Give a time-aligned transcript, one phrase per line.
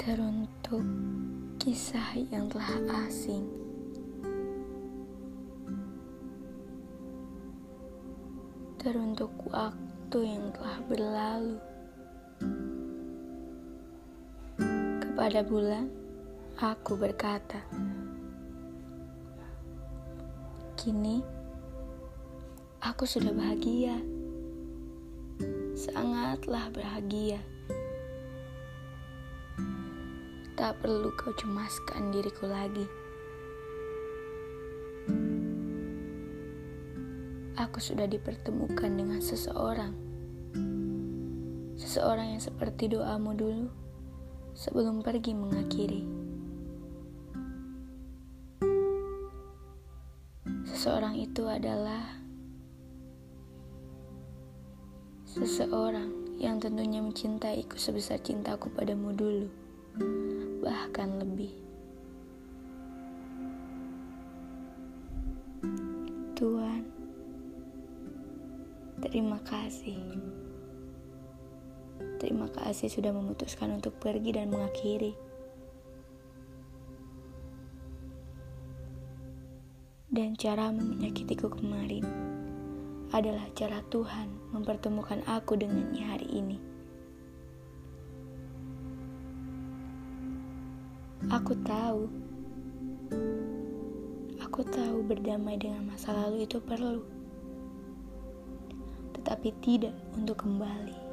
[0.00, 0.80] Teruntuk
[1.60, 3.44] kisah yang telah asing.
[8.80, 11.60] Teruntuk waktu yang telah berlalu.
[15.04, 15.92] Kepada bulan,
[16.56, 17.60] aku berkata
[20.80, 21.20] Kini,
[22.80, 24.00] aku sudah bahagia.
[25.76, 27.44] Sangatlah bahagia
[30.60, 32.84] Tak perlu kau cemaskan diriku lagi.
[37.56, 39.96] Aku sudah dipertemukan dengan seseorang.
[41.80, 43.72] Seseorang yang seperti doamu dulu
[44.52, 46.04] sebelum pergi mengakhiri.
[50.68, 52.20] Seseorang itu adalah
[55.24, 59.48] seseorang yang tentunya mencintaiku sebesar cintaku padamu dulu
[60.60, 61.52] bahkan lebih.
[66.36, 66.82] Tuhan,
[69.04, 70.00] terima kasih.
[72.20, 75.16] Terima kasih sudah memutuskan untuk pergi dan mengakhiri.
[80.10, 82.04] Dan cara menyakitiku kemarin
[83.08, 86.58] adalah cara Tuhan mempertemukan aku dengannya hari ini.
[91.30, 92.10] Aku tahu,
[94.42, 97.06] aku tahu berdamai dengan masa lalu itu perlu,
[99.14, 101.09] tetapi tidak untuk kembali.